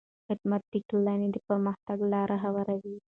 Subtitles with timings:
[0.27, 2.97] خدمت د ټولنې د پرمختګ لاره هواروي.